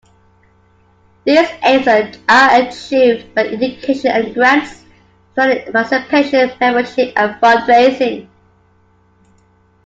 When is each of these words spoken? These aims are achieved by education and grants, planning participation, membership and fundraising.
These 1.27 1.47
aims 1.63 1.85
are 2.27 2.55
achieved 2.59 3.35
by 3.35 3.43
education 3.45 4.09
and 4.09 4.33
grants, 4.33 4.83
planning 5.35 5.71
participation, 5.71 6.51
membership 6.59 7.13
and 7.15 7.39
fundraising. 7.39 8.27